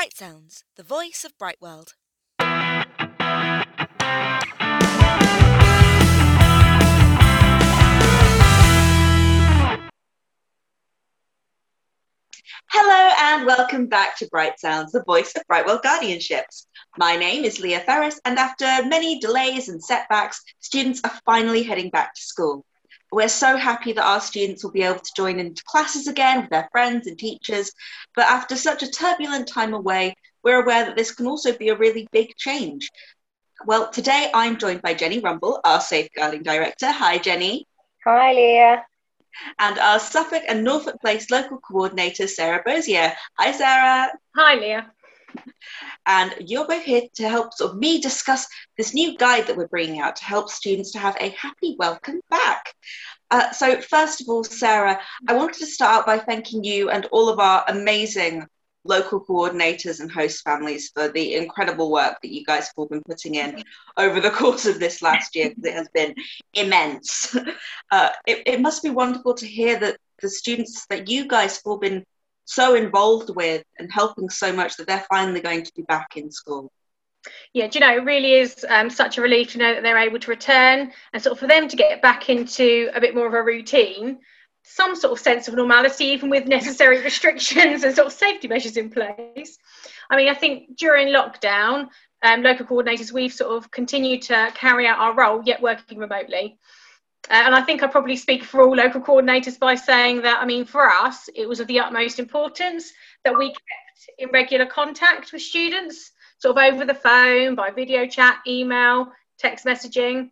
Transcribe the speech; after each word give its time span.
Bright 0.00 0.16
Sounds, 0.16 0.64
the 0.78 0.82
voice 0.82 1.26
of 1.26 1.36
Bright 1.36 1.60
World. 1.60 1.92
Hello 12.70 13.10
and 13.20 13.44
welcome 13.44 13.88
back 13.88 14.16
to 14.16 14.26
Bright 14.28 14.58
Sounds, 14.58 14.92
the 14.92 15.04
voice 15.04 15.36
of 15.36 15.42
Bright 15.46 15.66
World 15.66 15.82
Guardianships. 15.84 16.64
My 16.96 17.16
name 17.16 17.44
is 17.44 17.60
Lia 17.60 17.80
Ferris, 17.80 18.18
and 18.24 18.38
after 18.38 18.64
many 18.86 19.20
delays 19.20 19.68
and 19.68 19.84
setbacks, 19.84 20.42
students 20.60 21.02
are 21.04 21.20
finally 21.26 21.62
heading 21.62 21.90
back 21.90 22.14
to 22.14 22.22
school. 22.22 22.64
We're 23.12 23.28
so 23.28 23.56
happy 23.56 23.92
that 23.92 24.06
our 24.06 24.20
students 24.20 24.62
will 24.62 24.70
be 24.70 24.82
able 24.82 25.00
to 25.00 25.12
join 25.16 25.40
into 25.40 25.64
classes 25.64 26.06
again 26.06 26.42
with 26.42 26.50
their 26.50 26.68
friends 26.70 27.06
and 27.06 27.18
teachers, 27.18 27.72
but 28.14 28.26
after 28.26 28.56
such 28.56 28.82
a 28.82 28.90
turbulent 28.90 29.48
time 29.48 29.74
away, 29.74 30.14
we're 30.44 30.62
aware 30.62 30.84
that 30.86 30.96
this 30.96 31.12
can 31.12 31.26
also 31.26 31.56
be 31.56 31.68
a 31.68 31.76
really 31.76 32.08
big 32.12 32.36
change. 32.36 32.88
Well, 33.66 33.90
today 33.90 34.30
I'm 34.32 34.58
joined 34.58 34.82
by 34.82 34.94
Jenny 34.94 35.18
Rumble, 35.18 35.60
our 35.64 35.80
Safeguarding 35.80 36.44
Director. 36.44 36.90
Hi, 36.90 37.18
Jenny. 37.18 37.66
Hi, 38.04 38.32
Lia 38.32 38.84
and 39.58 39.78
our 39.78 39.98
Suffolk 39.98 40.42
and 40.48 40.64
Norfolk 40.64 41.00
Place 41.00 41.30
local 41.30 41.58
coordinator, 41.58 42.26
Sarah 42.26 42.62
Bozier. 42.64 43.14
Hi, 43.38 43.52
Sarah. 43.52 44.10
Hi, 44.36 44.54
Lia. 44.54 44.92
And 46.06 46.34
you're 46.40 46.66
both 46.66 46.82
here 46.82 47.02
to 47.14 47.28
help 47.28 47.54
sort 47.54 47.72
of 47.72 47.78
me 47.78 48.00
discuss 48.00 48.46
this 48.76 48.94
new 48.94 49.16
guide 49.16 49.46
that 49.46 49.56
we're 49.56 49.68
bringing 49.68 50.00
out 50.00 50.16
to 50.16 50.24
help 50.24 50.50
students 50.50 50.92
to 50.92 50.98
have 50.98 51.16
a 51.20 51.30
happy 51.30 51.76
welcome 51.78 52.20
back. 52.30 52.74
Uh, 53.30 53.52
so, 53.52 53.80
first 53.80 54.20
of 54.20 54.28
all, 54.28 54.42
Sarah, 54.42 55.00
I 55.28 55.34
wanted 55.34 55.58
to 55.60 55.66
start 55.66 56.06
by 56.06 56.18
thanking 56.18 56.64
you 56.64 56.90
and 56.90 57.06
all 57.06 57.28
of 57.28 57.38
our 57.38 57.64
amazing 57.68 58.46
local 58.84 59.24
coordinators 59.24 60.00
and 60.00 60.10
host 60.10 60.42
families 60.42 60.90
for 60.94 61.08
the 61.08 61.34
incredible 61.34 61.90
work 61.90 62.16
that 62.22 62.32
you 62.32 62.44
guys 62.44 62.66
have 62.66 62.72
all 62.76 62.86
been 62.86 63.02
putting 63.02 63.34
in 63.34 63.62
over 63.96 64.20
the 64.20 64.30
course 64.40 64.66
of 64.66 64.80
this 64.80 65.02
last 65.02 65.36
year 65.36 65.50
because 65.50 65.64
it 65.64 65.74
has 65.74 65.88
been 65.94 66.14
immense. 66.54 67.36
Uh, 67.92 68.10
it, 68.24 68.40
it 68.46 68.60
must 68.60 68.84
be 68.84 68.88
wonderful 68.88 69.34
to 69.34 69.44
hear 69.44 69.76
that 69.76 69.96
the 70.22 70.28
students 70.28 70.86
that 70.86 71.08
you 71.08 71.26
guys 71.26 71.56
have 71.56 71.62
all 71.66 71.76
been 71.76 72.04
so 72.50 72.74
involved 72.74 73.30
with 73.34 73.64
and 73.78 73.90
helping 73.92 74.28
so 74.28 74.52
much 74.52 74.76
that 74.76 74.86
they're 74.86 75.06
finally 75.08 75.40
going 75.40 75.62
to 75.62 75.72
be 75.76 75.82
back 75.82 76.16
in 76.16 76.30
school. 76.30 76.72
Yeah, 77.52 77.68
do 77.68 77.78
you 77.78 77.84
know, 77.84 77.94
it 77.96 78.04
really 78.04 78.34
is 78.34 78.64
um, 78.68 78.90
such 78.90 79.18
a 79.18 79.22
relief 79.22 79.52
to 79.52 79.58
know 79.58 79.74
that 79.74 79.82
they're 79.82 79.98
able 79.98 80.18
to 80.18 80.30
return 80.30 80.90
and 81.12 81.22
sort 81.22 81.32
of 81.32 81.38
for 81.38 81.46
them 81.46 81.68
to 81.68 81.76
get 81.76 82.02
back 82.02 82.28
into 82.28 82.90
a 82.94 83.00
bit 83.00 83.14
more 83.14 83.26
of 83.26 83.34
a 83.34 83.42
routine 83.42 84.18
some 84.62 84.94
sort 84.94 85.12
of 85.12 85.18
sense 85.18 85.48
of 85.48 85.54
normality, 85.54 86.04
even 86.06 86.30
with 86.30 86.46
necessary 86.46 87.00
restrictions 87.04 87.82
and 87.82 87.94
sort 87.94 88.06
of 88.06 88.12
safety 88.12 88.48
measures 88.48 88.76
in 88.76 88.90
place. 88.90 89.58
I 90.10 90.16
mean, 90.16 90.28
I 90.28 90.34
think 90.34 90.76
during 90.76 91.08
lockdown, 91.08 91.88
um, 92.22 92.42
local 92.42 92.66
coordinators, 92.66 93.12
we've 93.12 93.32
sort 93.32 93.56
of 93.56 93.70
continued 93.70 94.22
to 94.22 94.52
carry 94.54 94.86
out 94.86 94.98
our 94.98 95.14
role, 95.14 95.42
yet 95.44 95.62
working 95.62 95.98
remotely. 95.98 96.58
Uh, 97.28 97.42
and 97.44 97.54
I 97.54 97.62
think 97.62 97.82
I 97.82 97.86
probably 97.86 98.16
speak 98.16 98.44
for 98.44 98.62
all 98.62 98.74
local 98.74 99.00
coordinators 99.00 99.58
by 99.58 99.74
saying 99.74 100.22
that, 100.22 100.40
I 100.40 100.46
mean, 100.46 100.64
for 100.64 100.88
us, 100.88 101.28
it 101.34 101.48
was 101.48 101.60
of 101.60 101.66
the 101.66 101.80
utmost 101.80 102.18
importance 102.18 102.92
that 103.24 103.36
we 103.36 103.48
kept 103.48 104.18
in 104.18 104.30
regular 104.30 104.66
contact 104.66 105.32
with 105.32 105.42
students, 105.42 106.12
sort 106.38 106.56
of 106.56 106.72
over 106.72 106.84
the 106.84 106.94
phone, 106.94 107.54
by 107.54 107.70
video 107.70 108.06
chat, 108.06 108.38
email, 108.46 109.12
text 109.38 109.64
messaging. 109.66 110.30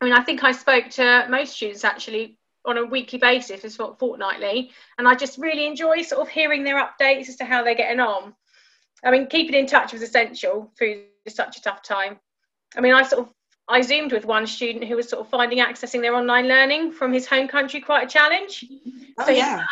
I 0.00 0.04
mean, 0.04 0.14
I 0.14 0.22
think 0.22 0.44
I 0.44 0.52
spoke 0.52 0.88
to 0.90 1.26
most 1.28 1.54
students 1.54 1.84
actually 1.84 2.38
on 2.64 2.78
a 2.78 2.84
weekly 2.84 3.18
basis, 3.18 3.64
it's 3.64 3.78
not 3.78 3.98
fortnightly, 3.98 4.70
and 4.98 5.08
I 5.08 5.14
just 5.14 5.38
really 5.38 5.66
enjoy 5.66 6.02
sort 6.02 6.20
of 6.20 6.28
hearing 6.28 6.62
their 6.62 6.76
updates 6.76 7.28
as 7.28 7.36
to 7.36 7.44
how 7.44 7.64
they're 7.64 7.74
getting 7.74 8.00
on. 8.00 8.34
I 9.02 9.10
mean, 9.10 9.28
keeping 9.28 9.54
in 9.54 9.66
touch 9.66 9.92
was 9.92 10.02
essential 10.02 10.70
through 10.76 11.04
such 11.28 11.56
a 11.56 11.62
tough 11.62 11.82
time. 11.82 12.18
I 12.76 12.80
mean, 12.80 12.92
I 12.92 13.02
sort 13.02 13.26
of 13.26 13.34
I 13.70 13.82
zoomed 13.82 14.12
with 14.12 14.24
one 14.24 14.48
student 14.48 14.84
who 14.84 14.96
was 14.96 15.08
sort 15.08 15.24
of 15.24 15.30
finding 15.30 15.58
accessing 15.58 16.00
their 16.00 16.14
online 16.14 16.48
learning 16.48 16.90
from 16.90 17.12
his 17.12 17.26
home 17.26 17.46
country 17.46 17.80
quite 17.80 18.04
a 18.04 18.10
challenge. 18.10 18.64
Oh 19.16 19.26
so 19.26 19.30
yeah. 19.30 19.64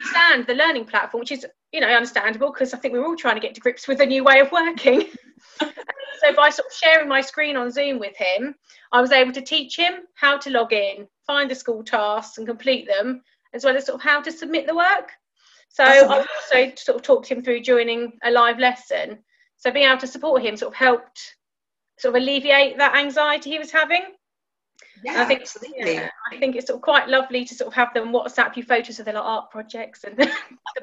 Understand 0.00 0.46
the 0.48 0.54
learning 0.54 0.86
platform, 0.86 1.20
which 1.20 1.30
is 1.30 1.46
you 1.72 1.80
know 1.80 1.86
understandable 1.86 2.50
because 2.52 2.74
I 2.74 2.78
think 2.78 2.94
we're 2.94 3.06
all 3.06 3.16
trying 3.16 3.36
to 3.36 3.40
get 3.40 3.54
to 3.54 3.60
grips 3.60 3.86
with 3.86 4.00
a 4.00 4.06
new 4.06 4.24
way 4.24 4.40
of 4.40 4.50
working. 4.50 5.04
so 5.60 6.34
by 6.36 6.50
sort 6.50 6.66
of 6.66 6.74
sharing 6.74 7.08
my 7.08 7.20
screen 7.20 7.56
on 7.56 7.70
Zoom 7.70 8.00
with 8.00 8.16
him, 8.16 8.56
I 8.92 9.00
was 9.00 9.12
able 9.12 9.32
to 9.32 9.40
teach 9.40 9.76
him 9.76 10.00
how 10.14 10.36
to 10.38 10.50
log 10.50 10.72
in, 10.72 11.06
find 11.24 11.48
the 11.48 11.54
school 11.54 11.84
tasks 11.84 12.38
and 12.38 12.46
complete 12.46 12.88
them, 12.88 13.22
as 13.52 13.64
well 13.64 13.76
as 13.76 13.86
sort 13.86 14.00
of 14.00 14.02
how 14.02 14.20
to 14.20 14.32
submit 14.32 14.66
the 14.66 14.74
work. 14.74 15.12
So 15.68 15.84
I 15.84 16.00
also 16.00 16.72
sort 16.76 16.96
of 16.96 17.02
talked 17.02 17.28
him 17.28 17.42
through 17.42 17.60
joining 17.60 18.18
a 18.22 18.30
live 18.30 18.58
lesson. 18.58 19.18
So 19.56 19.70
being 19.70 19.86
able 19.86 20.00
to 20.00 20.06
support 20.06 20.42
him 20.42 20.56
sort 20.56 20.72
of 20.72 20.76
helped 20.76 21.36
sort 21.98 22.16
of 22.16 22.22
alleviate 22.22 22.78
that 22.78 22.96
anxiety 22.96 23.50
he 23.50 23.58
was 23.58 23.70
having. 23.70 24.02
Yeah, 25.04 25.22
I 25.22 25.24
think, 25.26 25.42
absolutely. 25.42 25.94
Yeah, 25.94 26.08
I 26.32 26.38
think 26.38 26.56
it's 26.56 26.66
sort 26.66 26.78
of 26.78 26.82
quite 26.82 27.08
lovely 27.08 27.44
to 27.44 27.54
sort 27.54 27.68
of 27.68 27.74
have 27.74 27.92
them 27.92 28.12
WhatsApp 28.12 28.56
you 28.56 28.62
photos 28.62 28.98
of 28.98 29.04
their 29.04 29.14
like, 29.14 29.24
art 29.24 29.50
projects 29.50 30.04
and 30.04 30.16
the 30.16 30.30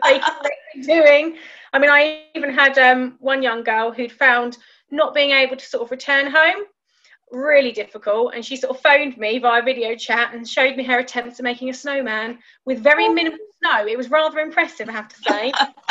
baking 0.03 0.21
they've 0.43 0.85
been 0.85 1.03
doing. 1.03 1.37
I 1.73 1.79
mean, 1.79 1.89
I 1.89 2.25
even 2.35 2.53
had 2.53 2.77
um, 2.77 3.15
one 3.19 3.41
young 3.41 3.63
girl 3.63 3.91
who'd 3.91 4.11
found 4.11 4.57
not 4.91 5.15
being 5.15 5.31
able 5.31 5.55
to 5.55 5.65
sort 5.65 5.83
of 5.83 5.91
return 5.91 6.29
home 6.29 6.65
really 7.31 7.71
difficult 7.71 8.33
and 8.35 8.45
she 8.45 8.57
sort 8.57 8.75
of 8.75 8.81
phoned 8.81 9.17
me 9.17 9.39
via 9.39 9.61
video 9.61 9.95
chat 9.95 10.33
and 10.33 10.47
showed 10.47 10.75
me 10.75 10.83
her 10.83 10.99
attempts 10.99 11.39
at 11.39 11.43
making 11.43 11.69
a 11.69 11.73
snowman 11.73 12.37
with 12.65 12.79
very 12.79 13.05
oh. 13.05 13.13
minimal 13.13 13.39
snow 13.59 13.87
it 13.87 13.97
was 13.97 14.09
rather 14.09 14.39
impressive 14.39 14.89
i 14.89 14.91
have 14.91 15.07
to 15.07 15.15
say 15.27 15.51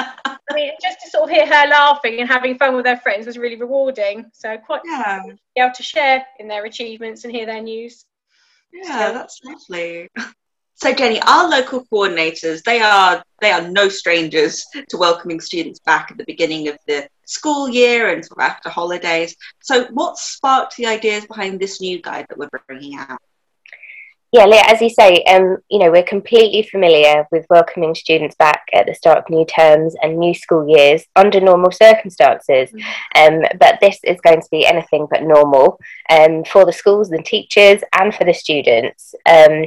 i 0.51 0.55
mean 0.55 0.73
just 0.83 1.01
to 1.01 1.09
sort 1.11 1.25
of 1.25 1.31
hear 1.31 1.47
her 1.47 1.69
laughing 1.69 2.21
and 2.21 2.29
having 2.29 2.59
fun 2.59 2.75
with 2.75 2.87
her 2.87 2.97
friends 2.97 3.27
was 3.27 3.39
really 3.39 3.57
rewarding 3.57 4.25
so 4.33 4.57
quite 4.59 4.81
yeah. 4.85 5.23
be 5.25 5.63
able 5.63 5.73
to 5.75 5.83
share 5.83 6.25
in 6.39 6.49
their 6.49 6.65
achievements 6.65 7.25
and 7.25 7.35
hear 7.35 7.47
their 7.47 7.63
news 7.63 8.05
yeah 8.73 9.09
so, 9.09 9.15
that's 9.15 9.41
lovely 9.45 10.09
so 10.83 10.95
Jenny, 10.95 11.21
our 11.21 11.47
local 11.47 11.85
coordinators, 11.93 12.63
they 12.63 12.81
are 12.81 13.23
they 13.43 13.51
are 13.51 13.69
no 13.69 13.91
strangers 13.91 14.65
to 14.89 14.97
welcoming 14.97 15.39
students 15.39 15.79
back 15.81 16.11
at 16.11 16.17
the 16.17 16.25
beginning 16.25 16.69
of 16.69 16.79
the 16.87 17.07
school 17.27 17.69
year 17.69 18.09
and 18.09 18.25
sort 18.25 18.39
of 18.39 18.45
after 18.45 18.71
holidays. 18.71 19.37
So 19.61 19.85
what 19.93 20.17
sparked 20.17 20.77
the 20.77 20.87
ideas 20.87 21.27
behind 21.27 21.61
this 21.61 21.83
new 21.83 22.01
guide 22.01 22.27
that 22.31 22.39
we're 22.39 22.49
bringing 22.67 22.97
out? 22.97 23.21
Yeah, 24.33 24.47
Lia, 24.47 24.63
as 24.67 24.81
you 24.81 24.91
say, 24.91 25.25
um, 25.25 25.57
you 25.69 25.81
know, 25.81 25.91
we're 25.91 26.05
completely 26.05 26.63
familiar 26.63 27.27
with 27.33 27.47
welcoming 27.51 27.97
students 27.97 28.37
back 28.37 28.63
at 28.73 28.87
the 28.87 28.95
start 28.95 29.19
of 29.19 29.29
new 29.29 29.45
terms 29.45 29.97
and 30.01 30.19
new 30.19 30.35
school 30.35 30.69
years 30.69 31.05
under 31.17 31.41
normal 31.41 31.73
circumstances. 31.73 32.71
Mm-hmm. 32.71 33.35
Um, 33.35 33.43
but 33.59 33.79
this 33.81 33.99
is 34.05 34.21
going 34.21 34.41
to 34.41 34.49
be 34.53 34.65
anything 34.65 35.09
but 35.11 35.25
normal 35.25 35.81
um, 36.11 36.45
for 36.45 36.65
the 36.65 36.73
schools 36.73 37.11
and 37.11 37.25
teachers 37.25 37.83
and 37.99 38.15
for 38.15 38.23
the 38.25 38.33
students. 38.33 39.17
Um, 39.27 39.65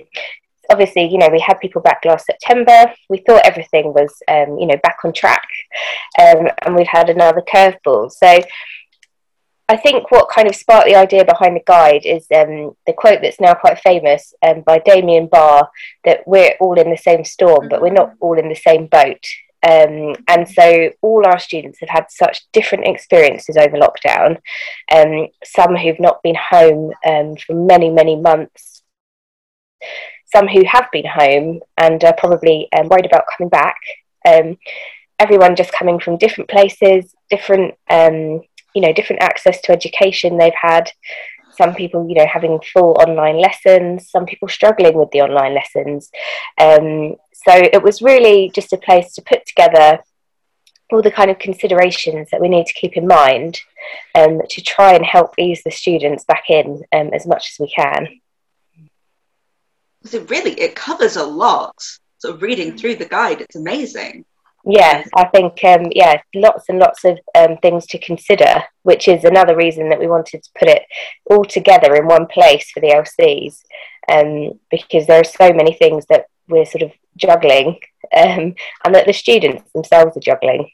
obviously, 0.70 1.10
you 1.10 1.18
know, 1.18 1.30
we 1.30 1.42
had 1.42 1.60
people 1.60 1.82
back 1.82 2.06
last 2.06 2.26
September. 2.26 2.86
We 3.10 3.18
thought 3.18 3.46
everything 3.46 3.94
was, 3.94 4.16
um, 4.30 4.58
you 4.58 4.68
know, 4.68 4.78
back 4.82 5.00
on 5.04 5.12
track, 5.12 5.48
um, 6.22 6.48
and 6.62 6.76
we've 6.76 6.88
had 6.88 7.10
another 7.10 7.42
curveball. 7.42 8.12
So, 8.12 8.40
I 9.74 9.78
think 9.78 10.12
what 10.12 10.30
kind 10.30 10.48
of 10.48 10.56
sparked 10.56 10.88
the 10.88 10.96
idea 10.96 11.26
behind 11.26 11.56
the 11.56 11.64
guide 11.66 12.06
is 12.06 12.28
um, 12.36 12.76
the 12.86 12.94
quote 12.94 13.22
that's 13.22 13.42
now 13.42 13.54
quite 13.54 13.80
famous 13.80 14.34
um, 14.42 14.62
by 14.62 14.80
Damien 14.80 15.28
Barr 15.28 15.70
that 16.04 16.22
we're 16.28 16.56
all 16.60 16.80
in 16.80 16.90
the 16.90 16.98
same 16.98 17.24
storm, 17.26 17.70
but 17.70 17.82
we're 17.82 17.92
not 17.92 18.14
all 18.20 18.38
in 18.38 18.50
the 18.50 18.56
same 18.56 18.88
boat. 18.88 19.26
Um, 19.66 20.16
and 20.28 20.48
so 20.48 20.92
all 21.02 21.26
our 21.26 21.40
students 21.40 21.80
have 21.80 21.90
had 21.90 22.06
such 22.10 22.46
different 22.52 22.86
experiences 22.86 23.58
over 23.58 23.78
lockdown. 23.78 24.38
Um, 24.92 25.28
some 25.44 25.76
who've 25.76 26.00
not 26.00 26.22
been 26.22 26.36
home 26.36 26.92
um, 27.06 27.36
for 27.38 27.56
many, 27.56 27.90
many 27.90 28.16
months 28.16 28.74
some 30.34 30.48
who 30.48 30.64
have 30.66 30.88
been 30.92 31.06
home 31.06 31.60
and 31.78 32.04
are 32.04 32.16
probably 32.18 32.68
um, 32.74 32.90
worried 32.90 33.06
about 33.06 33.26
coming 33.38 33.50
back. 33.50 33.78
Um, 34.28 34.58
everyone 35.20 35.56
just 35.56 35.72
coming 35.72 36.00
from 36.00 36.18
different 36.18 36.50
places, 36.50 37.14
different, 37.30 37.76
um, 37.90 38.42
you 38.76 38.82
know, 38.82 38.94
different 38.94 39.22
access 39.22 39.62
to 39.62 39.72
education 39.72 40.38
they've 40.38 40.54
had. 40.60 40.90
Some 41.56 41.76
people, 41.76 42.08
you 42.10 42.16
know, 42.16 42.26
having 42.26 42.60
full 42.74 42.98
online 43.00 43.40
lessons. 43.40 44.10
Some 44.10 44.26
people 44.26 44.48
struggling 44.48 44.98
with 44.98 45.12
the 45.12 45.22
online 45.22 45.54
lessons. 45.54 46.10
Um, 46.60 47.16
so 47.34 47.54
it 47.54 47.84
was 47.84 48.02
really 48.02 48.52
just 48.56 48.74
a 48.74 48.78
place 48.78 49.14
to 49.14 49.22
put 49.22 49.46
together 49.46 50.00
all 50.92 51.02
the 51.02 51.12
kind 51.12 51.32
of 51.32 51.40
considerations 51.40 52.30
that 52.32 52.42
we 52.42 52.50
need 52.50 52.66
to 52.66 52.74
keep 52.74 52.98
in 52.98 53.08
mind 53.08 53.60
um, 54.16 54.42
to 54.50 54.62
try 54.62 54.94
and 54.94 55.06
help 55.06 55.34
ease 55.38 55.62
the 55.64 55.72
students 55.72 56.24
back 56.24 56.50
in 56.50 56.84
um, 56.92 57.10
as 57.14 57.26
much 57.26 57.52
as 57.52 57.60
we 57.60 57.70
can 57.70 58.08
it 60.12 60.30
really 60.30 60.52
it 60.60 60.76
covers 60.76 61.16
a 61.16 61.24
lot. 61.24 61.76
So 62.18 62.36
reading 62.38 62.78
through 62.78 62.96
the 62.96 63.06
guide, 63.06 63.42
it's 63.42 63.56
amazing. 63.56 64.26
Yeah, 64.66 65.04
I 65.16 65.26
think 65.26 65.62
um, 65.66 65.88
yeah, 65.92 66.22
lots 66.34 66.70
and 66.70 66.80
lots 66.80 67.04
of 67.04 67.20
um, 67.36 67.58
things 67.58 67.86
to 67.88 68.00
consider, 68.00 68.64
which 68.84 69.08
is 69.10 69.26
another 69.26 69.58
reason 69.58 69.90
that 69.90 70.00
we 70.00 70.08
wanted 70.08 70.42
to 70.42 70.50
put 70.58 70.70
it 70.70 70.84
all 71.26 71.44
together 71.44 71.96
in 71.96 72.08
one 72.08 72.28
place 72.28 72.72
for 72.72 72.80
the 72.80 72.88
LCs, 72.88 73.64
um, 74.10 74.60
because 74.72 75.06
there 75.06 75.20
are 75.20 75.26
so 75.26 75.52
many 75.52 75.74
things 75.74 76.06
that 76.08 76.28
we're 76.48 76.66
sort 76.66 76.82
of 76.82 76.92
juggling, 77.18 77.78
um, 78.16 78.56
and 78.86 78.96
that 78.96 79.06
the 79.06 79.14
students 79.14 79.70
themselves 79.74 80.16
are 80.16 80.22
juggling. 80.22 80.70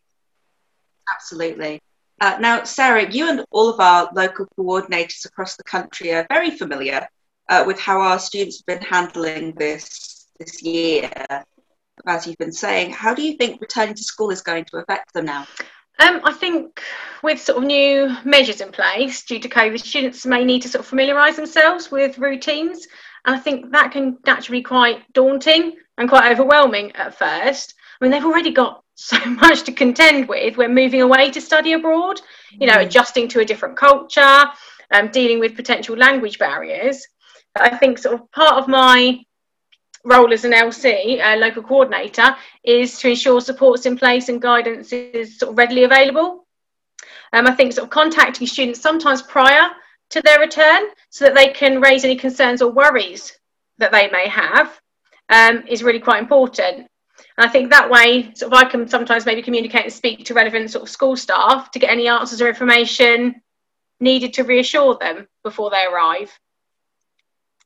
Absolutely. 1.12 1.81
Uh, 2.21 2.38
now, 2.39 2.63
Sarah, 2.63 3.09
you 3.09 3.30
and 3.30 3.44
all 3.50 3.69
of 3.69 3.80
our 3.80 4.09
local 4.13 4.45
coordinators 4.57 5.25
across 5.25 5.56
the 5.56 5.63
country 5.63 6.13
are 6.13 6.27
very 6.30 6.51
familiar 6.51 7.07
uh, 7.50 7.63
with 7.65 7.80
how 7.80 8.01
our 8.01 8.19
students 8.19 8.57
have 8.57 8.80
been 8.80 8.88
handling 8.88 9.53
this 9.53 10.27
this 10.39 10.62
year. 10.62 11.09
As 12.06 12.25
you've 12.25 12.38
been 12.38 12.51
saying, 12.51 12.92
how 12.92 13.13
do 13.13 13.22
you 13.22 13.36
think 13.38 13.62
returning 13.62 13.96
to 13.96 14.04
school 14.04 14.30
is 14.31 14.42
going 14.42 14.66
to 14.66 14.78
affect 14.78 15.13
them 15.13 15.25
now? 15.25 15.48
Um, 16.00 16.22
I 16.24 16.31
think 16.31 16.81
with 17.24 17.42
sort 17.42 17.57
of 17.57 17.66
new 17.66 18.16
measures 18.24 18.62
in 18.62 18.72
place 18.72 19.24
due 19.24 19.40
to 19.40 19.50
COVID, 19.50 19.80
students 19.80 20.25
may 20.25 20.46
need 20.46 20.62
to 20.62 20.69
sort 20.69 20.80
of 20.80 20.88
familiarise 20.88 21.36
themselves 21.36 21.92
with 21.92 22.18
routines, 22.18 22.88
and 23.25 23.36
I 23.36 23.40
think 23.40 23.72
that 23.72 23.92
can 23.92 24.18
naturally 24.25 24.60
be 24.60 24.63
quite 24.63 25.12
daunting 25.12 25.75
and 25.98 26.07
quite 26.07 26.31
overwhelming 26.31 26.94
at 26.96 27.16
first. 27.16 27.74
I 28.00 28.06
mean, 28.06 28.12
they've 28.12 28.25
already 28.25 28.51
got 28.51 28.84
so 28.96 29.18
much 29.25 29.63
to 29.63 29.72
contend 29.72 30.28
with 30.28 30.57
when 30.57 30.74
moving 30.74 31.01
away 31.01 31.31
to 31.31 31.42
study 31.42 31.74
abroad, 31.74 32.22
you 32.51 32.68
know, 32.68 32.78
mm. 32.78 32.86
adjusting 32.86 33.28
to 33.30 33.40
a 33.40 33.46
different 33.46 33.78
culture, 33.78 34.46
um, 34.92 35.10
dealing 35.10 35.40
with 35.40 35.56
potential 35.56 35.98
language 35.98 36.40
barriers. 36.40 37.06
I 37.56 37.75
think 37.75 37.98
sort 37.98 38.16
of 38.16 38.31
part 38.31 38.56
of 38.56 38.68
my 38.68 39.24
role 40.06 40.34
as 40.34 40.46
an 40.46 40.51
LC, 40.51 41.19
a 41.24 41.38
local 41.38 41.63
coordinator, 41.63 42.36
is 42.63 43.00
to 43.00 43.10
ensure 43.10 43.42
support's 43.42 43.86
in 43.86 43.98
place 43.98 44.30
and 44.30 44.42
guidance 44.42 44.94
is 44.94 45.38
sort 45.38 45.51
of 45.51 45.57
readily 45.57 45.84
available. 45.84 46.46
Um, 47.34 47.48
I 47.48 47.51
think 47.54 47.74
sort 47.74 47.86
of 47.86 47.90
contacting 47.92 48.48
students 48.48 48.81
sometimes 48.81 49.22
prior 49.22 49.69
to 50.10 50.22
their 50.22 50.40
return 50.40 50.88
so 51.10 51.25
that 51.25 51.36
they 51.36 51.50
can 51.50 51.81
raise 51.81 52.04
any 52.04 52.16
concerns 52.16 52.62
or 52.62 52.72
worries 52.72 53.38
that 53.78 53.92
they 53.92 54.10
may 54.10 54.28
have 54.28 54.80
um, 55.30 55.63
is 55.68 55.84
really 55.84 56.00
quite 56.00 56.22
important. 56.22 56.88
And 57.38 57.48
I 57.48 57.48
think 57.48 57.69
that 57.69 57.90
way, 57.90 58.34
sort 58.34 58.51
of, 58.51 58.57
I 58.57 58.66
can 58.66 58.88
sometimes 58.88 59.25
maybe 59.25 59.42
communicate 59.42 59.84
and 59.84 59.94
speak 59.94 60.25
to 60.25 60.34
relevant 60.34 60.72
sort 60.72 60.84
of 60.84 60.90
school 60.90 61.16
staff 61.16 61.72
to 61.72 61.80
get 61.80 61.90
any 61.90 62.07
answers 62.07 62.42
or 62.42 62.50
information 62.50 63.42
needed 64.00 64.34
to 64.34 64.44
reassure 64.44 64.98
them 64.98 65.28
before 65.44 65.69
they 65.69 65.86
arrive. 65.86 66.38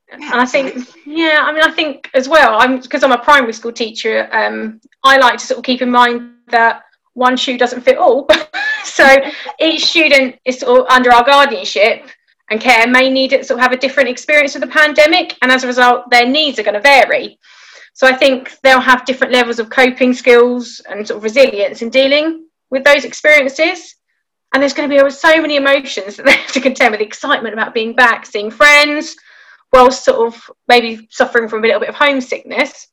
Yeah, 0.09 0.31
and 0.31 0.41
I 0.41 0.45
think, 0.45 0.87
yeah, 1.05 1.43
I 1.43 1.51
mean, 1.51 1.63
I 1.63 1.71
think 1.71 2.09
as 2.13 2.29
well, 2.29 2.59
I'm 2.59 2.79
because 2.79 3.03
I'm 3.03 3.11
a 3.11 3.17
primary 3.17 3.53
school 3.53 3.71
teacher. 3.71 4.29
Um, 4.31 4.81
I 5.03 5.17
like 5.17 5.39
to 5.39 5.45
sort 5.45 5.57
of 5.57 5.63
keep 5.63 5.81
in 5.81 5.89
mind 5.89 6.31
that 6.49 6.83
one 7.13 7.37
shoe 7.37 7.57
doesn't 7.57 7.81
fit 7.81 7.97
all. 7.97 8.27
so 8.83 9.07
each 9.59 9.85
student 9.85 10.35
is 10.45 10.59
sort 10.59 10.81
of 10.81 10.87
under 10.87 11.11
our 11.11 11.23
guardianship 11.23 12.07
and 12.49 12.59
care 12.59 12.87
may 12.87 13.09
need 13.09 13.29
to 13.31 13.43
sort 13.43 13.59
of 13.59 13.63
have 13.63 13.71
a 13.71 13.77
different 13.77 14.09
experience 14.09 14.55
of 14.55 14.61
the 14.61 14.67
pandemic, 14.67 15.37
and 15.41 15.51
as 15.51 15.63
a 15.63 15.67
result, 15.67 16.09
their 16.09 16.27
needs 16.27 16.59
are 16.59 16.63
going 16.63 16.73
to 16.75 16.81
vary. 16.81 17.39
So 17.93 18.07
I 18.07 18.13
think 18.13 18.51
they'll 18.63 18.79
have 18.79 19.05
different 19.05 19.33
levels 19.33 19.59
of 19.59 19.69
coping 19.69 20.13
skills 20.13 20.81
and 20.89 21.07
sort 21.07 21.17
of 21.17 21.23
resilience 21.23 21.81
in 21.81 21.89
dealing 21.89 22.47
with 22.69 22.83
those 22.83 23.05
experiences. 23.05 23.95
And 24.51 24.61
there's 24.61 24.73
going 24.73 24.89
to 24.89 25.03
be 25.03 25.09
so 25.09 25.41
many 25.41 25.55
emotions 25.55 26.15
that 26.17 26.25
they 26.25 26.33
have 26.35 26.51
to 26.51 26.61
contend 26.61 26.91
with 26.91 27.01
excitement 27.01 27.53
about 27.53 27.73
being 27.73 27.95
back, 27.95 28.25
seeing 28.25 28.51
friends, 28.51 29.15
whilst 29.73 30.05
sort 30.05 30.27
of 30.27 30.51
maybe 30.67 31.07
suffering 31.09 31.49
from 31.49 31.63
a 31.63 31.67
little 31.67 31.79
bit 31.79 31.89
of 31.89 31.95
homesickness 31.95 32.87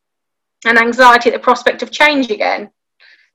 and 0.65 0.79
anxiety 0.79 1.29
at 1.29 1.35
the 1.35 1.39
prospect 1.39 1.83
of 1.83 1.91
change 1.91 2.31
again. 2.31 2.71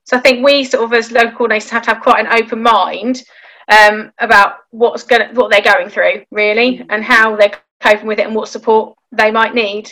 So 0.04 0.18
I 0.18 0.20
think 0.20 0.44
we 0.44 0.64
sort 0.64 0.84
of 0.84 0.94
as 0.94 1.12
local 1.12 1.48
coordinators 1.48 1.70
have 1.70 1.84
to 1.84 1.94
have 1.94 2.04
quite 2.04 2.26
an 2.26 2.44
open 2.44 2.62
mind 2.62 3.24
um, 3.68 4.12
about 4.20 4.58
what's 4.72 5.04
going 5.04 5.34
what 5.36 5.50
they're 5.50 5.62
going 5.62 5.90
through 5.90 6.26
really 6.32 6.86
and 6.90 7.04
how 7.04 7.36
they're 7.36 7.58
coping 7.82 8.08
with 8.08 8.20
it 8.20 8.28
and 8.28 8.36
what 8.36 8.50
support 8.50 8.96
they 9.12 9.32
might 9.32 9.56
need. 9.56 9.92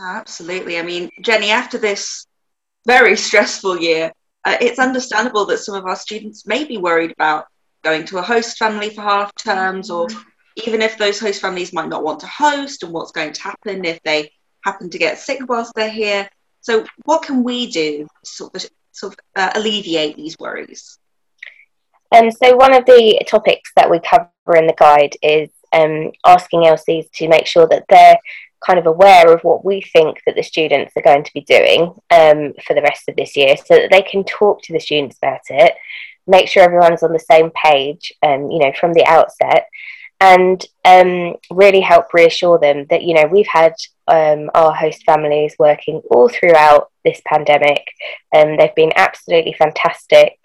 Absolutely. 0.00 0.78
I 0.78 0.82
mean, 0.82 1.10
Jenny, 1.20 1.50
after 1.50 1.78
this 1.78 2.26
very 2.86 3.16
stressful 3.16 3.78
year, 3.78 4.12
uh, 4.44 4.56
it's 4.60 4.78
understandable 4.78 5.44
that 5.46 5.58
some 5.58 5.74
of 5.74 5.84
our 5.84 5.96
students 5.96 6.46
may 6.46 6.64
be 6.64 6.78
worried 6.78 7.12
about 7.12 7.46
going 7.84 8.04
to 8.06 8.18
a 8.18 8.22
host 8.22 8.58
family 8.58 8.90
for 8.90 9.02
half 9.02 9.32
terms 9.36 9.90
or 9.90 10.08
even 10.56 10.82
if 10.82 10.98
those 10.98 11.18
host 11.18 11.40
families 11.40 11.72
might 11.72 11.88
not 11.88 12.04
want 12.04 12.20
to 12.20 12.26
host 12.26 12.82
and 12.82 12.92
what's 12.92 13.12
going 13.12 13.32
to 13.32 13.42
happen 13.42 13.84
if 13.84 14.00
they 14.02 14.30
happen 14.62 14.90
to 14.90 14.98
get 14.98 15.18
sick 15.18 15.40
whilst 15.48 15.74
they're 15.74 15.90
here. 15.90 16.28
So, 16.60 16.86
what 17.04 17.22
can 17.22 17.42
we 17.42 17.70
do 17.70 18.06
to 18.24 18.30
sort 18.30 18.54
of, 18.54 18.70
sort 18.92 19.14
of 19.14 19.18
uh, 19.34 19.50
alleviate 19.54 20.16
these 20.16 20.38
worries? 20.38 20.98
Um, 22.14 22.30
so, 22.30 22.54
one 22.56 22.74
of 22.74 22.84
the 22.84 23.20
topics 23.26 23.72
that 23.76 23.90
we 23.90 23.98
cover 24.00 24.30
in 24.56 24.66
the 24.66 24.74
guide 24.76 25.16
is 25.22 25.50
um, 25.72 26.12
asking 26.24 26.62
LCs 26.62 27.10
to 27.12 27.28
make 27.28 27.46
sure 27.46 27.66
that 27.68 27.84
they're 27.88 28.18
kind 28.64 28.78
of 28.78 28.86
aware 28.86 29.32
of 29.32 29.42
what 29.42 29.64
we 29.64 29.80
think 29.80 30.20
that 30.24 30.36
the 30.36 30.42
students 30.42 30.92
are 30.96 31.02
going 31.02 31.24
to 31.24 31.32
be 31.34 31.40
doing 31.40 31.82
um, 32.10 32.52
for 32.64 32.74
the 32.74 32.82
rest 32.82 33.08
of 33.08 33.16
this 33.16 33.36
year 33.36 33.56
so 33.56 33.74
that 33.74 33.90
they 33.90 34.02
can 34.02 34.24
talk 34.24 34.62
to 34.62 34.72
the 34.72 34.78
students 34.78 35.18
about 35.18 35.40
it, 35.48 35.74
make 36.26 36.48
sure 36.48 36.62
everyone's 36.62 37.02
on 37.02 37.12
the 37.12 37.18
same 37.18 37.50
page, 37.50 38.12
um, 38.22 38.50
you 38.50 38.60
know, 38.60 38.72
from 38.78 38.92
the 38.92 39.04
outset, 39.06 39.66
and 40.22 40.64
um, 40.84 41.34
really 41.50 41.80
help 41.80 42.14
reassure 42.14 42.56
them 42.58 42.86
that 42.90 43.02
you 43.02 43.12
know 43.12 43.26
we've 43.26 43.48
had 43.48 43.74
um, 44.06 44.50
our 44.54 44.72
host 44.72 45.02
families 45.04 45.56
working 45.58 46.00
all 46.10 46.28
throughout 46.28 46.90
this 47.04 47.20
pandemic. 47.26 47.84
And 48.32 48.58
they've 48.58 48.74
been 48.74 48.92
absolutely 48.94 49.54
fantastic 49.54 50.38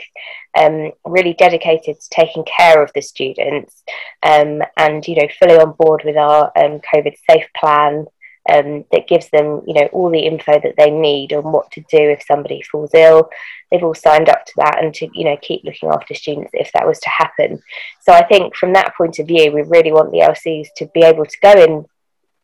um, 0.58 0.92
really 1.06 1.34
dedicated 1.34 2.00
to 2.00 2.10
taking 2.10 2.44
care 2.46 2.82
of 2.82 2.92
the 2.94 3.02
students 3.02 3.84
um, 4.24 4.62
and 4.76 5.08
you 5.08 5.16
know 5.16 5.28
fully 5.40 5.58
on 5.58 5.74
board 5.78 6.02
with 6.04 6.18
our 6.18 6.52
um, 6.58 6.80
covid 6.80 7.16
safe 7.30 7.46
plan 7.56 8.06
um, 8.50 8.86
that 8.92 9.08
gives 9.08 9.30
them, 9.30 9.62
you 9.68 9.74
know, 9.74 9.88
all 9.92 10.10
the 10.10 10.26
info 10.26 10.54
that 10.54 10.76
they 10.78 10.90
need 10.90 11.34
on 11.34 11.52
what 11.52 11.72
to 11.72 11.82
do 11.82 11.98
if 11.98 12.24
somebody 12.28 12.62
falls 12.62 12.92
ill. 12.94 13.30
They've 13.72 13.84
all 13.84 13.96
signed 13.96 14.30
up 14.30 14.46
to 14.46 14.54
that 14.58 14.84
and 14.84 14.94
to, 14.96 15.10
you 15.14 15.26
know, 15.26 15.38
keep 15.42 15.64
looking 15.64 15.90
after 15.90 16.14
students 16.14 16.52
if 16.54 16.72
that 16.74 16.88
was 16.88 17.00
to 17.00 17.10
happen. 17.10 17.62
So 18.02 18.14
I 18.14 18.24
think 18.26 18.56
from 18.56 18.74
that 18.74 18.96
point 18.96 19.20
of 19.20 19.28
view, 19.28 19.52
we 19.52 19.64
really 19.64 19.92
want 19.92 20.12
the 20.12 20.20
LCs 20.20 20.68
to 20.78 20.86
be 20.94 21.02
able 21.02 21.26
to 21.26 21.38
go 21.42 21.52
in 21.52 21.86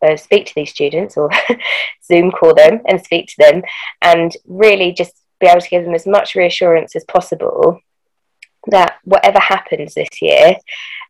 uh, 0.03 0.17
speak 0.17 0.45
to 0.45 0.55
these 0.55 0.69
students 0.69 1.15
or 1.15 1.29
Zoom 2.05 2.31
call 2.31 2.53
them 2.53 2.81
and 2.87 3.01
speak 3.01 3.27
to 3.27 3.35
them 3.37 3.63
and 4.01 4.35
really 4.45 4.91
just 4.91 5.13
be 5.39 5.47
able 5.47 5.61
to 5.61 5.69
give 5.69 5.85
them 5.85 5.95
as 5.95 6.05
much 6.05 6.35
reassurance 6.35 6.95
as 6.95 7.05
possible 7.05 7.79
that 8.67 8.97
whatever 9.03 9.39
happens 9.39 9.93
this 9.93 10.21
year, 10.21 10.55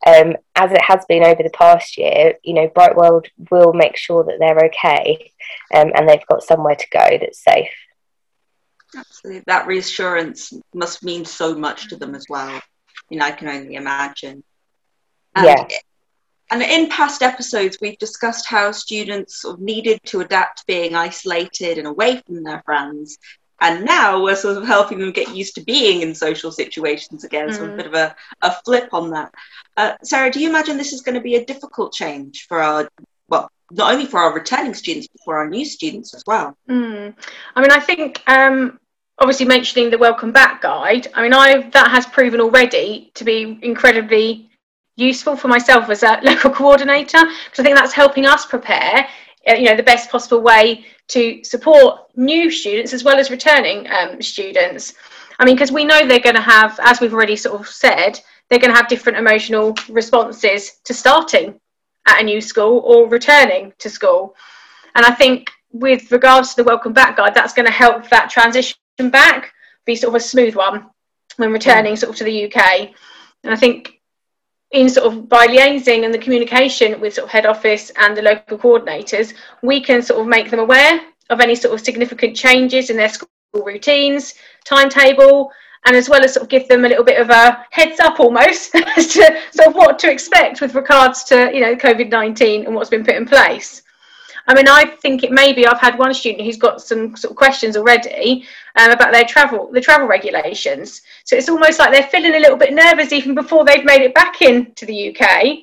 um, 0.07 0.35
as 0.55 0.71
it 0.71 0.81
has 0.81 1.05
been 1.07 1.23
over 1.23 1.44
the 1.44 1.51
past 1.51 1.97
year, 1.97 2.35
you 2.44 2.53
know, 2.53 2.67
Brightworld 2.67 3.27
will 3.51 3.73
make 3.73 3.95
sure 3.97 4.23
that 4.23 4.38
they're 4.39 4.65
okay 4.65 5.31
um, 5.73 5.91
and 5.95 6.07
they've 6.07 6.25
got 6.27 6.44
somewhere 6.44 6.75
to 6.75 6.88
go 6.91 7.17
that's 7.19 7.44
safe. 7.44 7.69
Absolutely. 8.95 9.44
That 9.47 9.67
reassurance 9.67 10.53
must 10.73 11.03
mean 11.03 11.25
so 11.25 11.55
much 11.55 11.89
to 11.89 11.95
them 11.95 12.15
as 12.15 12.25
well. 12.29 12.61
You 13.09 13.19
know, 13.19 13.25
I 13.25 13.31
can 13.31 13.47
only 13.47 13.75
imagine. 13.75 14.44
And, 15.35 15.45
yeah. 15.45 15.68
And 16.51 16.61
in 16.61 16.89
past 16.89 17.23
episodes, 17.23 17.80
we've 17.81 17.97
discussed 17.97 18.47
how 18.47 18.71
students 18.71 19.42
sort 19.42 19.56
of 19.56 19.61
needed 19.61 19.99
to 20.06 20.21
adapt 20.21 20.59
to 20.59 20.66
being 20.68 20.95
isolated 20.95 21.78
and 21.78 21.87
away 21.87 22.21
from 22.25 22.44
their 22.44 22.61
friends 22.63 23.18
and 23.62 23.86
now 23.86 24.22
we're 24.22 24.36
sort 24.36 24.57
of 24.57 24.66
helping 24.66 25.00
them 25.00 25.12
get 25.12 25.36
used 25.36 25.56
to 25.56 25.62
being 25.62 26.02
in 26.02 26.14
social 26.14 26.52
situations 26.52 27.24
again. 27.24 27.50
Mm. 27.50 27.56
So 27.56 27.66
a 27.66 27.69
mm. 27.69 27.78
bit 27.78 27.86
of 27.88 27.94
a, 27.94 28.16
a 28.42 28.52
flip 28.66 28.90
on 28.94 29.12
that. 29.12 29.33
Uh, 29.78 29.94
Sarah, 30.04 30.31
do 30.31 30.40
you 30.40 30.50
imagine 30.50 30.78
this 30.78 30.94
is 30.94 31.02
going 31.02 31.16
to 31.16 31.22
be 31.22 31.36
a 31.36 31.45
difficult 31.45 31.94
change 31.94 32.45
for 32.48 32.62
our, 32.62 32.90
well, 33.30 33.50
not 33.72 33.94
only 33.94 34.06
for 34.06 34.19
our 34.19 34.33
returning 34.33 34.74
students, 34.74 35.07
but 35.07 35.24
for 35.24 35.38
our 35.38 35.50
new 35.50 35.66
students 35.66 36.14
as 36.14 36.24
well? 36.28 36.57
Mm. 36.69 37.16
I 37.56 37.62
mean, 37.62 37.72
I 37.72 37.80
think 37.80 38.22
um, 38.28 38.80
obviously 39.19 39.45
mentioning 39.45 39.90
the 39.90 39.98
welcome 39.98 40.31
back 40.31 40.62
guide, 40.62 41.07
I 41.14 41.24
mean, 41.24 41.33
I 41.33 41.69
that 41.69 41.92
has 41.92 42.06
proven 42.06 42.42
already 42.42 43.12
to 43.16 43.24
be 43.24 43.60
incredibly 43.62 44.50
useful 44.95 45.36
for 45.36 45.48
myself 45.48 45.90
as 45.90 46.04
a 46.04 46.19
local 46.24 46.52
coordinator 46.52 47.19
because 47.19 47.60
I 47.60 47.64
think 47.64 47.78
that's 47.78 47.94
helping 47.94 48.26
us 48.26 48.45
prepare 48.45 49.07
you 49.45 49.64
know 49.64 49.76
the 49.76 49.83
best 49.83 50.09
possible 50.09 50.42
way 50.42 50.85
to 51.09 51.44
support 51.44 52.02
new 52.16 52.50
students 52.50 52.94
as 52.94 53.04
well 53.04 53.19
as 53.19 53.30
returning 53.30 53.88
um, 53.92 54.21
students. 54.21 54.94
I 55.40 55.45
mean, 55.45 55.56
because 55.56 55.71
we 55.71 55.83
know 55.83 56.07
they're 56.07 56.19
going 56.19 56.35
to 56.35 56.42
have, 56.42 56.80
as 56.83 57.02
we've 57.02 57.14
already 57.14 57.35
sort 57.35 57.59
of 57.59 57.68
said, 57.68 58.19
they're 58.50 58.59
going 58.59 58.71
to 58.71 58.78
have 58.78 58.88
different 58.88 59.18
emotional 59.18 59.76
responses 59.90 60.80
to 60.85 60.94
starting 60.94 61.59
at 62.07 62.21
a 62.21 62.23
new 62.23 62.40
school 62.40 62.80
or 62.85 63.09
returning 63.09 63.73
to 63.80 63.90
school. 63.90 64.35
And 64.95 65.06
I 65.06 65.12
think 65.12 65.50
with 65.71 66.12
regards 66.12 66.52
to 66.52 66.57
the 66.57 66.64
welcome 66.64 66.94
back 66.94 67.18
guide, 67.18 67.33
that's 67.33 67.54
going 67.54 67.66
to 67.66 67.71
help 67.71 68.09
that 68.09 68.30
transition 68.30 68.78
back 69.09 69.54
be 69.85 69.95
sort 69.95 70.16
of 70.16 70.21
a 70.21 70.23
smooth 70.23 70.56
one 70.56 70.90
when 71.38 71.52
returning 71.52 71.95
sort 71.95 72.12
of 72.12 72.16
to 72.18 72.23
the 72.23 72.45
UK. 72.45 72.92
And 73.44 73.54
I 73.54 73.56
think 73.56 73.93
in 74.73 74.89
sort 74.89 75.07
of 75.07 75.30
by 75.30 75.47
liaising 75.47 76.03
and 76.03 76.13
the 76.13 76.18
communication 76.18 76.99
with 76.99 77.13
sort 77.13 77.25
of 77.25 77.31
head 77.31 77.45
office 77.45 77.92
and 77.97 78.18
the 78.18 78.21
local 78.21 78.57
coordinators, 78.57 79.33
we 79.61 79.80
can 79.80 80.01
sort 80.01 80.19
of 80.19 80.27
make 80.27 80.49
them 80.49 80.59
aware 80.59 80.99
of 81.30 81.39
any 81.39 81.56
sort 81.56 81.73
of 81.73 81.80
significant 81.80 82.35
changes 82.35 82.89
in 82.89 82.97
their 82.97 83.09
school 83.09 83.30
routines, 83.53 84.33
timetable, 84.65 85.51
and 85.85 85.95
as 85.95 86.09
well 86.09 86.23
as 86.23 86.33
sort 86.33 86.44
of 86.44 86.49
give 86.49 86.68
them 86.68 86.85
a 86.85 86.87
little 86.89 87.03
bit 87.03 87.21
of 87.21 87.30
a 87.30 87.65
heads 87.69 87.99
up 87.99 88.19
almost 88.19 88.73
as 88.97 89.07
to 89.13 89.39
sort 89.51 89.69
of 89.69 89.75
what 89.75 89.99
to 89.99 90.11
expect 90.11 90.59
with 90.59 90.73
regards 90.75 91.23
to 91.25 91.51
you 91.53 91.61
know 91.61 91.75
COVID 91.75 92.09
nineteen 92.09 92.65
and 92.65 92.73
what's 92.73 92.89
been 92.89 93.06
put 93.06 93.15
in 93.15 93.25
place. 93.25 93.82
I 94.47 94.54
mean, 94.54 94.68
I 94.68 94.85
think 94.85 95.23
it 95.23 95.31
maybe 95.31 95.66
I've 95.66 95.80
had 95.80 95.97
one 95.97 96.14
student 96.14 96.44
who's 96.44 96.57
got 96.57 96.81
some 96.81 97.16
sort 97.16 97.31
of 97.31 97.38
questions 97.38 97.78
already 97.78 98.45
um, 98.76 98.92
about 98.92 99.14
their 99.14 99.23
travel, 99.23 99.71
the 99.71 99.80
travel 99.80 100.07
regulations. 100.07 101.02
So 101.23 101.35
it's 101.35 101.50
almost 101.50 101.80
like 101.80 101.92
they're 101.92 102.09
feeling 102.09 102.35
a 102.35 102.40
little 102.40 102.57
bit 102.57 102.73
nervous 102.73 103.14
even 103.14 103.35
before 103.35 103.64
they've 103.64 103.85
made 103.85 104.02
it 104.02 104.14
back 104.14 104.42
into 104.42 104.85
the 104.85 105.16
UK. 105.16 105.59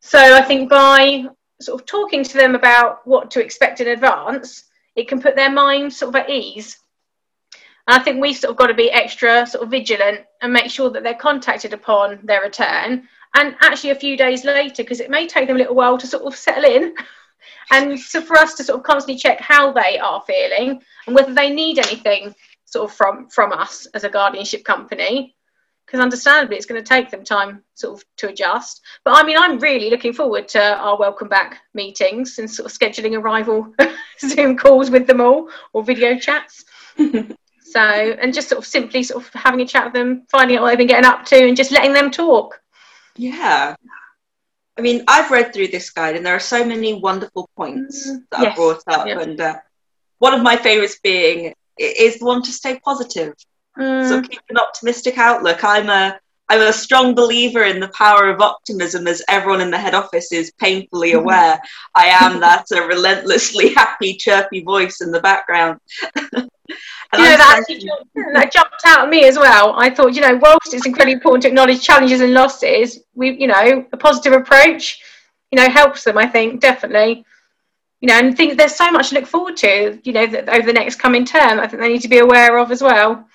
So 0.00 0.18
I 0.18 0.42
think 0.42 0.68
by 0.68 1.26
sort 1.60 1.80
of 1.80 1.86
talking 1.86 2.24
to 2.24 2.36
them 2.36 2.54
about 2.54 3.06
what 3.06 3.30
to 3.32 3.42
expect 3.42 3.80
in 3.80 3.88
advance, 3.88 4.64
it 4.96 5.08
can 5.08 5.20
put 5.20 5.36
their 5.36 5.50
mind 5.50 5.92
sort 5.92 6.14
of 6.14 6.22
at 6.22 6.30
ease. 6.30 6.78
And 7.86 8.00
I 8.00 8.02
think 8.02 8.20
we've 8.20 8.36
sort 8.36 8.50
of 8.50 8.56
got 8.56 8.68
to 8.68 8.74
be 8.74 8.90
extra 8.90 9.46
sort 9.46 9.62
of 9.62 9.70
vigilant 9.70 10.22
and 10.42 10.52
make 10.52 10.70
sure 10.70 10.90
that 10.90 11.02
they're 11.04 11.14
contacted 11.14 11.72
upon 11.72 12.18
their 12.24 12.40
return 12.40 13.06
and 13.34 13.56
actually 13.60 13.90
a 13.90 13.96
few 13.96 14.16
days 14.16 14.44
later 14.44 14.82
because 14.82 15.00
it 15.00 15.10
may 15.10 15.26
take 15.26 15.46
them 15.46 15.56
a 15.56 15.58
little 15.58 15.74
while 15.74 15.98
to 15.98 16.06
sort 16.06 16.24
of 16.24 16.36
settle 16.36 16.64
in 16.64 16.94
and 17.70 17.98
so 17.98 18.20
for 18.20 18.36
us 18.36 18.54
to 18.54 18.64
sort 18.64 18.78
of 18.78 18.84
constantly 18.84 19.18
check 19.18 19.40
how 19.40 19.72
they 19.72 19.98
are 19.98 20.22
feeling 20.26 20.80
and 21.06 21.14
whether 21.14 21.34
they 21.34 21.50
need 21.50 21.78
anything 21.78 22.34
sort 22.64 22.90
of 22.90 22.96
from 22.96 23.28
from 23.28 23.52
us 23.52 23.86
as 23.94 24.04
a 24.04 24.08
guardianship 24.08 24.64
company. 24.64 25.36
Because 25.86 26.00
understandably 26.00 26.56
it's 26.56 26.64
going 26.64 26.82
to 26.82 26.88
take 26.88 27.10
them 27.10 27.24
time 27.24 27.62
sort 27.74 27.98
of 27.98 28.04
to 28.16 28.28
adjust. 28.28 28.80
But 29.04 29.16
i 29.16 29.22
mean 29.22 29.36
i'm 29.38 29.58
really 29.58 29.90
looking 29.90 30.12
forward 30.12 30.48
to 30.48 30.62
our 30.78 30.98
welcome 30.98 31.28
back 31.28 31.60
meetings 31.74 32.38
and 32.38 32.50
sort 32.50 32.70
of 32.70 32.76
scheduling 32.76 33.20
arrival 33.20 33.72
zoom 34.20 34.56
calls 34.56 34.90
with 34.90 35.06
them 35.06 35.20
all 35.20 35.50
or 35.72 35.82
video 35.82 36.18
chats. 36.18 36.64
So 37.74 37.80
and 37.80 38.32
just 38.32 38.48
sort 38.48 38.60
of 38.60 38.66
simply 38.66 39.02
sort 39.02 39.24
of 39.24 39.32
having 39.34 39.60
a 39.60 39.66
chat 39.66 39.86
with 39.86 39.94
them 39.94 40.26
finding 40.30 40.56
out 40.56 40.62
what 40.62 40.68
they've 40.68 40.78
been 40.78 40.86
getting 40.86 41.10
up 41.10 41.24
to 41.26 41.48
and 41.48 41.56
just 41.56 41.72
letting 41.72 41.92
them 41.92 42.08
talk. 42.08 42.60
Yeah. 43.16 43.74
I 44.76 44.80
mean, 44.80 45.04
I've 45.06 45.30
read 45.30 45.52
through 45.52 45.68
this 45.68 45.90
guide 45.90 46.16
and 46.16 46.26
there 46.26 46.34
are 46.34 46.40
so 46.40 46.64
many 46.64 46.94
wonderful 46.94 47.48
points 47.56 48.10
mm, 48.10 48.22
that 48.30 48.40
yes. 48.40 48.52
are 48.52 48.56
brought 48.56 48.82
up. 48.88 49.06
And 49.06 49.40
uh, 49.40 49.56
one 50.18 50.34
of 50.34 50.42
my 50.42 50.56
favorites 50.56 50.98
being 51.02 51.54
is 51.78 52.18
the 52.18 52.24
one 52.24 52.42
to 52.42 52.52
stay 52.52 52.80
positive. 52.80 53.34
Mm. 53.78 54.08
So 54.08 54.22
keep 54.22 54.40
an 54.48 54.58
optimistic 54.58 55.18
outlook. 55.18 55.62
I'm 55.62 55.88
a 55.88 56.18
I'm 56.48 56.60
a 56.60 56.72
strong 56.72 57.14
believer 57.14 57.64
in 57.64 57.80
the 57.80 57.88
power 57.88 58.28
of 58.28 58.40
optimism, 58.40 59.06
as 59.06 59.22
everyone 59.28 59.62
in 59.62 59.70
the 59.70 59.78
head 59.78 59.94
office 59.94 60.30
is 60.30 60.52
painfully 60.52 61.10
mm-hmm. 61.10 61.20
aware. 61.20 61.60
I 61.94 62.06
am 62.06 62.40
that 62.40 62.66
a 62.72 62.82
relentlessly 62.82 63.68
happy, 63.74 64.14
chirpy 64.14 64.62
voice 64.62 65.00
in 65.00 65.10
the 65.10 65.20
background. 65.20 65.80
you 66.16 66.48
know, 67.22 67.36
that 67.36 67.56
actually 67.58 67.86
jumped, 67.86 68.14
that 68.14 68.52
jumped 68.52 68.82
out 68.84 69.04
at 69.04 69.08
me 69.08 69.24
as 69.24 69.38
well. 69.38 69.74
I 69.76 69.88
thought, 69.88 70.14
you 70.14 70.20
know, 70.20 70.36
whilst 70.36 70.74
it's 70.74 70.86
incredibly 70.86 71.14
important 71.14 71.42
to 71.42 71.48
acknowledge 71.48 71.82
challenges 71.82 72.20
and 72.20 72.34
losses, 72.34 73.00
we, 73.14 73.38
you 73.38 73.46
know, 73.46 73.86
a 73.92 73.96
positive 73.96 74.34
approach, 74.34 75.00
you 75.50 75.56
know, 75.56 75.68
helps 75.70 76.04
them. 76.04 76.18
I 76.18 76.26
think 76.26 76.60
definitely, 76.60 77.24
you 78.00 78.08
know, 78.08 78.18
and 78.18 78.36
think 78.36 78.58
there's 78.58 78.76
so 78.76 78.90
much 78.90 79.08
to 79.08 79.14
look 79.14 79.26
forward 79.26 79.56
to, 79.58 79.98
you 80.04 80.12
know, 80.12 80.24
over 80.24 80.66
the 80.66 80.72
next 80.74 80.96
coming 80.96 81.24
term. 81.24 81.58
I 81.58 81.66
think 81.66 81.80
they 81.80 81.88
need 81.88 82.02
to 82.02 82.08
be 82.08 82.18
aware 82.18 82.58
of 82.58 82.70
as 82.70 82.82
well. 82.82 83.26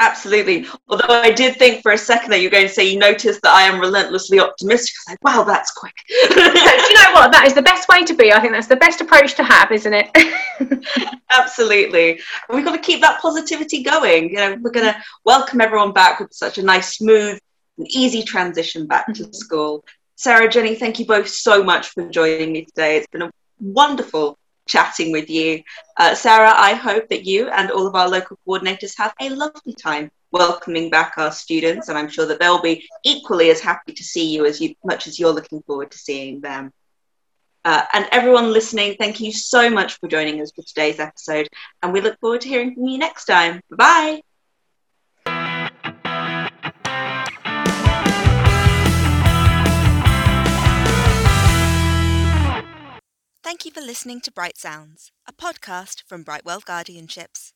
Absolutely. 0.00 0.66
Although 0.88 1.08
I 1.08 1.30
did 1.30 1.56
think 1.56 1.82
for 1.82 1.92
a 1.92 1.98
second 1.98 2.30
that 2.30 2.40
you're 2.40 2.50
going 2.50 2.66
to 2.66 2.72
say 2.72 2.90
you 2.90 2.98
noticed 2.98 3.42
that 3.42 3.54
I 3.54 3.62
am 3.62 3.78
relentlessly 3.78 4.40
optimistic. 4.40 4.94
I 5.06 5.12
was 5.12 5.18
like, 5.22 5.36
wow, 5.36 5.44
that's 5.44 5.70
quick. 5.72 5.94
Do 6.08 6.40
you 6.40 6.94
know 6.94 7.12
what? 7.12 7.30
That 7.32 7.44
is 7.46 7.52
the 7.52 7.60
best 7.60 7.86
way 7.86 8.02
to 8.04 8.14
be. 8.14 8.32
I 8.32 8.40
think 8.40 8.54
that's 8.54 8.66
the 8.66 8.76
best 8.76 9.02
approach 9.02 9.34
to 9.34 9.44
have, 9.44 9.70
isn't 9.70 9.92
it? 9.94 10.10
Absolutely. 11.30 12.18
We've 12.48 12.64
got 12.64 12.72
to 12.72 12.78
keep 12.78 13.02
that 13.02 13.20
positivity 13.20 13.82
going. 13.82 14.30
You 14.30 14.36
know, 14.36 14.56
we're 14.62 14.70
going 14.70 14.90
to 14.90 14.98
welcome 15.26 15.60
everyone 15.60 15.92
back 15.92 16.18
with 16.18 16.32
such 16.32 16.56
a 16.56 16.62
nice, 16.62 16.96
smooth, 16.96 17.38
and 17.76 17.86
easy 17.88 18.22
transition 18.22 18.86
back 18.86 19.06
to 19.08 19.12
mm-hmm. 19.12 19.32
school. 19.32 19.84
Sarah, 20.16 20.48
Jenny, 20.48 20.76
thank 20.76 20.98
you 20.98 21.04
both 21.04 21.28
so 21.28 21.62
much 21.62 21.88
for 21.88 22.08
joining 22.08 22.52
me 22.52 22.64
today. 22.64 22.96
It's 22.96 23.06
been 23.06 23.22
a 23.22 23.30
wonderful 23.60 24.38
chatting 24.70 25.12
with 25.12 25.28
you. 25.28 25.62
Uh, 25.96 26.14
Sarah, 26.14 26.54
I 26.56 26.74
hope 26.74 27.08
that 27.08 27.24
you 27.24 27.48
and 27.48 27.70
all 27.70 27.86
of 27.86 27.94
our 27.94 28.08
local 28.08 28.38
coordinators 28.46 28.96
have 28.96 29.12
a 29.20 29.30
lovely 29.30 29.74
time 29.74 30.10
welcoming 30.32 30.90
back 30.90 31.14
our 31.16 31.32
students, 31.32 31.88
and 31.88 31.98
I'm 31.98 32.08
sure 32.08 32.26
that 32.26 32.38
they'll 32.38 32.62
be 32.62 32.88
equally 33.04 33.50
as 33.50 33.60
happy 33.60 33.92
to 33.92 34.04
see 34.04 34.32
you 34.32 34.46
as 34.46 34.60
you, 34.60 34.74
much 34.84 35.06
as 35.08 35.18
you're 35.18 35.32
looking 35.32 35.62
forward 35.62 35.90
to 35.90 35.98
seeing 35.98 36.40
them. 36.40 36.72
Uh, 37.64 37.82
and 37.92 38.06
everyone 38.12 38.52
listening, 38.52 38.94
thank 38.94 39.20
you 39.20 39.32
so 39.32 39.68
much 39.68 39.98
for 39.98 40.08
joining 40.08 40.40
us 40.40 40.52
for 40.54 40.62
today's 40.62 41.00
episode, 41.00 41.48
and 41.82 41.92
we 41.92 42.00
look 42.00 42.18
forward 42.20 42.40
to 42.42 42.48
hearing 42.48 42.74
from 42.74 42.86
you 42.86 42.98
next 42.98 43.24
time. 43.26 43.60
Bye. 43.76 44.22
For 53.80 53.86
listening 53.86 54.20
to 54.22 54.30
Bright 54.30 54.56
Sounds, 54.58 55.10
a 55.26 55.32
podcast 55.32 56.02
from 56.06 56.22
Bright 56.22 56.44
World 56.44 56.66
Guardianships. 56.66 57.54